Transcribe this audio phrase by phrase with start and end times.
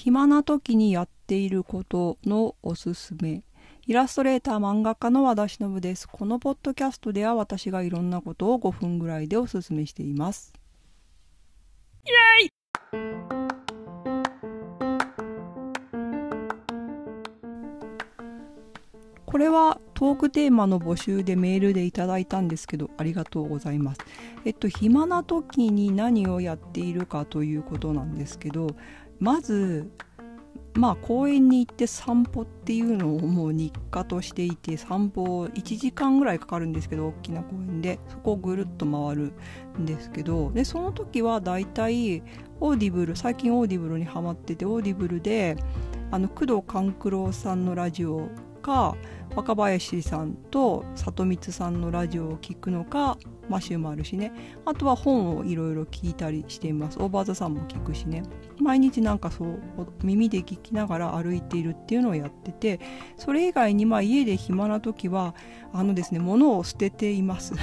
[0.00, 3.42] 暇な時にやっていることのおすすめ。
[3.84, 6.08] イラストレーター漫画家の和田忍です。
[6.08, 10.52] このポッドキャストでは私がいろんなことを5分ぐらいでおすすめしています。
[12.06, 12.10] イ
[12.42, 12.50] エイ
[19.26, 24.00] これはトークテーマの募集でメールでいただいたんですけどありがとうございます。
[24.44, 28.68] えっと暇な時に何をやっているかということなんですけど
[29.20, 29.90] まず
[30.74, 37.98] まあ公園に行って散歩っていうのをもう日課としていて散歩1時間ぐらいかかるんですけど大きな公園で。
[38.08, 39.32] そこをぐるっと回る
[39.78, 42.22] んですけどでその時はだいたい
[42.60, 45.56] オーディブル最近オーディブルにハマっててオーディブルで
[46.10, 48.28] あの宮藤官九郎さんのラジオ
[48.62, 48.96] か
[49.34, 53.18] 若林さんとサトミツさんのラジオを聴くのか
[53.48, 54.32] マシューもあるしね。
[54.64, 56.98] あとは本をいろいろ聞いたりしています。
[57.00, 58.22] オーバーザさんも聞くしね。
[58.60, 59.58] 毎日なんかそう
[60.02, 62.80] 耳で聞きながら歩いているっていうのをやってて
[63.16, 65.34] それ以外にまあ家で暇な時は
[65.72, 67.54] あのですね物を捨てています。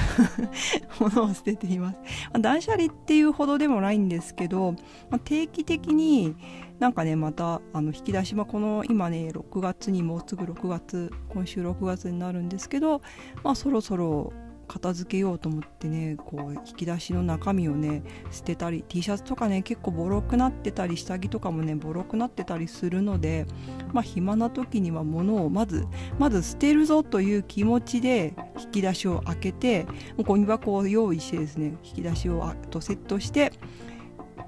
[1.00, 1.98] 物を捨てています、
[2.40, 4.74] 断捨離っていうほどでもないんですけど、
[5.10, 6.36] まあ、定期的に
[6.80, 13.02] なんかねまたあの引き出し、まあ、この今ね6月にもうすぐ6月今週6月になるんですけど、
[13.44, 14.34] まあ、そろそろ
[14.68, 23.46] 片付けようと思ってねこう引き出しの中身をね捨てたり T シャツとかね結構ボロくなってたり下着とかもねボロくなってたりするので
[23.94, 25.86] まあ暇な時には物をまず
[26.20, 33.52] まず捨てるぞという気持ちで引き出しを開けてもうゴミ箱を用意してですね引き出しをとセットして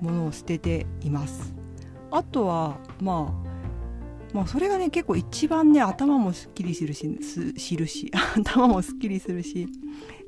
[0.02, 1.56] 物を捨てています。
[2.12, 3.47] あとはまあ
[4.38, 9.68] まあそれがね結構一番ね頭もすっきりするしするし 頭もすっきりするし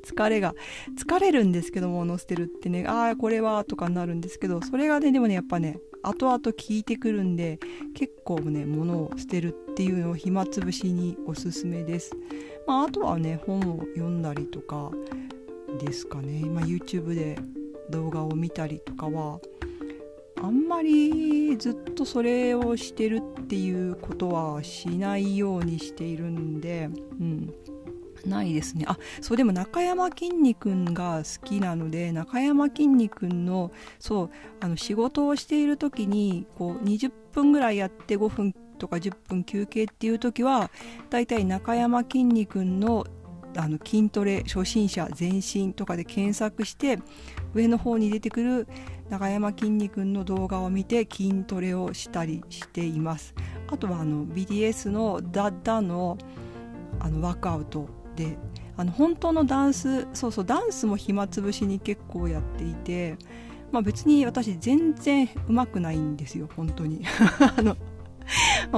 [0.04, 0.52] 疲れが
[0.98, 7.60] 疲れるんですけども乗せてるってねああこれはとかになるんですけどそれがねでもねやっぱね後々効いてくるんで
[7.94, 12.16] 結構ね物を捨てるっていうのを暇つぶしにおすすめです、
[12.66, 14.90] まあ、あとはね本を読んだりとか
[15.78, 17.38] ですかね、まあ、YouTube で
[17.90, 19.38] 動画を見たりとかは
[20.42, 26.88] あんまりずっとそれをしてるっていうことはしないようにしているんで、
[27.20, 27.54] うん、
[28.24, 28.84] ないですね。
[28.88, 34.30] あ、そうでも中山きんに君が好きなので、中山きんに君の、そう、
[34.60, 40.70] あの仕事をしている時に、こう20分ぐらいやって5分とか10分休憩っていう時は、
[41.10, 43.06] だいたい中山きんに君の
[43.56, 47.00] あの筋トレ初心者全身とかで検索して
[47.54, 48.68] 上の方に出てくる
[49.08, 53.34] 中山きんに君の動画を見て筋トレをしたりしています。
[53.68, 56.16] あとはあの BDS のダッダの
[56.98, 58.36] あのワークアウトで
[58.76, 63.16] あの本当のダンスそうそうダンスも暇つぶしに結構やっていて
[63.72, 67.02] まあ別に私全然うまくないんですよ本当に。
[67.40, 67.76] あの、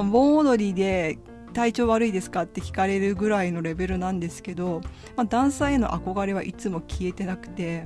[0.03, 1.17] 盆踊りで
[1.53, 4.81] 体調悪いですかって聞かれるぐらいのレベルなんですけど、
[5.15, 7.85] まあ、ダンサーへの憧れはいつも消えてなくて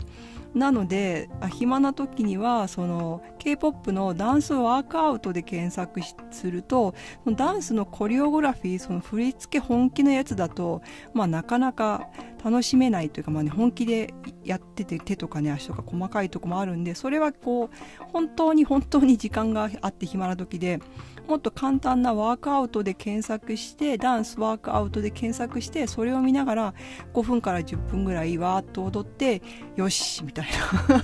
[0.58, 6.02] なので暇な時にはその K-POP のダンスワークアウトで検索
[6.32, 6.96] すると
[7.36, 10.82] ダンスのコリオグラフィーその振り付け本気のやつだと、
[11.14, 12.10] まあ、なかなか
[12.44, 14.14] 楽しめないというか、まあね、本気で
[14.44, 20.80] やってて手とかね足とか細かいとこもあるんでそれはこう本当に本当に時間があって暇な時で
[21.28, 26.74] もっと簡単なワークアウトで検索してダンスワークアウトで検索してそれを見ながら
[27.14, 29.42] 5分から10分ぐらいわーっと踊って
[29.76, 30.47] よしみたい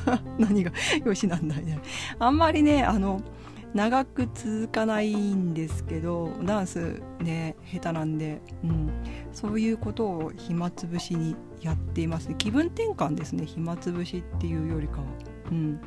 [0.05, 0.21] な。
[0.47, 0.71] 何が
[1.05, 1.75] よしなんだみたい。
[1.75, 1.81] な
[2.19, 3.21] あんまりねあの
[3.73, 8.91] 長く続かないんですけどダンスね下手なんで、うん、
[9.31, 12.33] そういうことを暇つぶしにやっています。
[12.35, 15.05] 気分転換ですね暇つぶしっていうよりかは。
[15.51, 15.79] うん。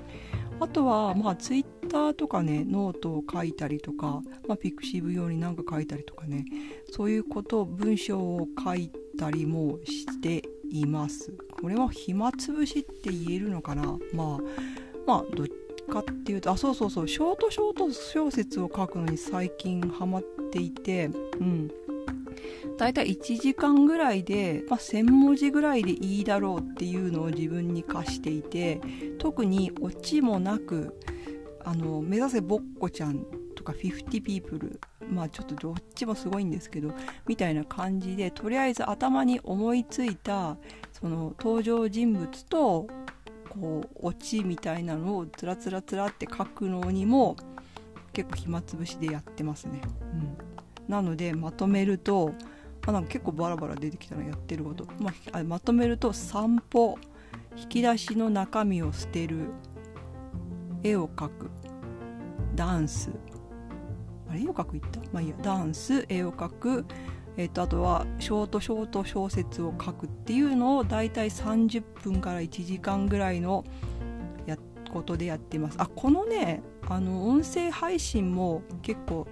[0.59, 6.47] あとは、まあ、ツイッターとかね、ノートを書いたりとか、まあ、ピクシブ用になんか書いたりとかね、
[6.91, 11.35] そういうこと、文章を書いたりもしています。
[11.61, 13.99] これは暇つぶしって言えるのかな？
[14.13, 14.39] まあ、
[15.07, 15.47] まあ、どっ
[15.91, 20.23] かっていうと、あ、そうそうそう、ショートショート小説を書くのに最近ハマっ
[20.53, 21.07] ていて、
[21.41, 21.71] うん。
[22.77, 28.83] だいたい1時間ぐらいで、まあ、1000文字ぐらいでいいだろうっていうのを自分に課していて
[29.19, 31.01] 特にオチもなく
[31.65, 33.25] あの目指せぼっこちゃん
[33.55, 34.79] とか50 people
[35.09, 36.93] まあちょっとどっちもすごいんですけど
[37.27, 40.59] みたいな感じでとりあえず頭に思いついた
[40.99, 42.87] その登場人物と
[43.51, 47.37] こうオチみたいなのをつらつらつらって書くのにも
[48.15, 49.83] 結構暇つぶしでやってますね。
[50.01, 50.39] うん。
[50.89, 52.33] なのでまとめると
[52.87, 56.99] あなんか結構バラバラ出てきたのやってること、まあ、まとめると散歩
[57.57, 59.49] 引き出しの中身を捨てる
[60.83, 61.51] 絵を描く
[62.55, 63.11] ダンス。
[64.31, 64.41] あれ？
[64.41, 65.01] 絵を描く言った？
[65.13, 65.37] まあいいや。
[65.43, 66.87] ダンス絵を描く
[67.37, 73.65] えーと、あとはショートショート小説を書くっていうのをだいたい30分から1時間ぐらいの
[74.47, 74.57] や
[74.91, 75.77] ことでやってます。
[75.79, 79.27] あこのねあの音声配信も結構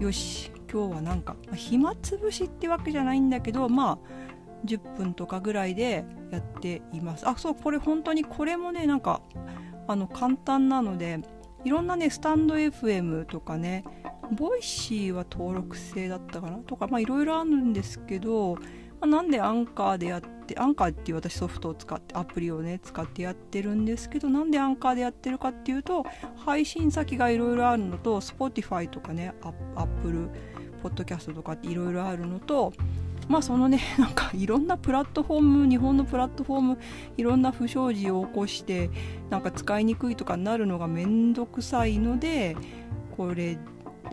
[0.00, 3.98] よし今日はなんか、暇つぶしってわけじゃないんだけどまあ
[4.64, 7.28] 10分とかぐらいでやっています。
[7.28, 9.22] あそうこれ本当にこれもねなんか
[9.86, 11.20] あの簡単なので
[11.64, 13.84] いろんなねスタンド FM とかね
[14.32, 18.60] ボイシーは登録制だったかなとかまあいろいろあるんですけど、ま
[19.02, 26.04] あ、なんでアンカーでやってアンカーっていう私ソフトを使ってアプリをね使ってやってるんですけどなんでアンカーでやってるかっていうと
[26.36, 29.50] 配信先がいろいろあるのと Spotify とかねア
[29.84, 30.30] ップル
[30.82, 32.72] ポッドキャストとかっていろいろあるのと
[33.28, 36.78] まあそのね なんかいろんなプラットフォーム日本のプラットフォーム
[37.16, 38.90] いろんな不祥事を起こして
[39.30, 42.56] なんか使いにくいとかになるのがめんどくさいので
[43.16, 43.58] これ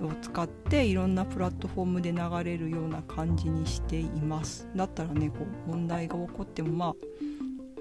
[0.01, 4.67] を使っていろんなプラットフォームで流れるような感じにしています。
[4.75, 6.95] だったらねこう問題が起こってもまあ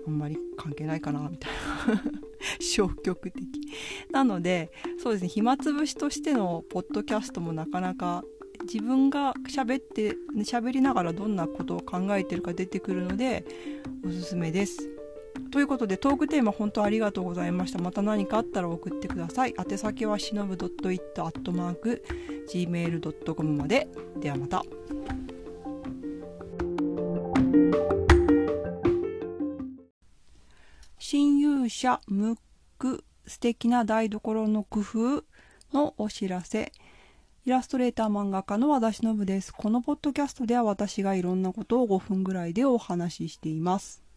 [0.07, 1.51] あんまり関係ないかなみたい
[1.95, 2.03] な。
[2.61, 3.47] 消極的。
[4.11, 8.25] なのでそうですね暇つぶしとしてのポッドキャストもなかなか
[8.63, 13.45] 自分が喋って喋りながらどんなことを考えてるか出てくるので
[14.05, 14.98] おすすめです。
[15.51, 17.79] ということでトークテーマ本当ありがとうございました。
[17.79, 19.55] また何かあったら送ってください。
[19.59, 21.23] 宛先はしのぶ .it.gmail.com
[23.55, 23.89] まで。
[24.21, 24.63] ではまた。
[30.99, 32.37] 親友者ムッ
[32.79, 35.25] ク素敵な台所の工夫
[35.73, 36.73] のお知らせ。
[37.47, 39.55] イラストレーター漫画家の和田忍です。
[39.55, 44.08] このポッドキャストでは私がいろんなことを5分ぐらいでお話ししています。